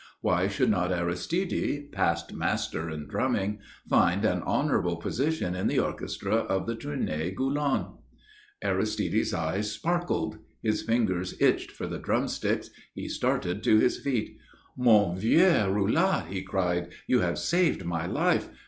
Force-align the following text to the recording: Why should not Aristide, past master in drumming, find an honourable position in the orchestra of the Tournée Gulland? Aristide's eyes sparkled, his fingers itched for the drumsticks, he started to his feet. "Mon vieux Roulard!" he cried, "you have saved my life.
Why 0.21 0.47
should 0.47 0.71
not 0.71 0.91
Aristide, 0.91 1.91
past 1.91 2.33
master 2.33 2.89
in 2.89 3.05
drumming, 3.05 3.59
find 3.87 4.25
an 4.25 4.41
honourable 4.41 4.95
position 4.95 5.53
in 5.53 5.67
the 5.67 5.77
orchestra 5.77 6.37
of 6.37 6.65
the 6.65 6.75
Tournée 6.75 7.35
Gulland? 7.35 7.85
Aristide's 8.63 9.31
eyes 9.31 9.71
sparkled, 9.71 10.39
his 10.63 10.81
fingers 10.81 11.39
itched 11.39 11.69
for 11.69 11.85
the 11.85 11.99
drumsticks, 11.99 12.71
he 12.95 13.07
started 13.07 13.61
to 13.63 13.77
his 13.77 13.99
feet. 13.99 14.35
"Mon 14.75 15.15
vieux 15.19 15.69
Roulard!" 15.71 16.29
he 16.29 16.41
cried, 16.41 16.89
"you 17.05 17.19
have 17.19 17.37
saved 17.37 17.85
my 17.85 18.07
life. 18.07 18.49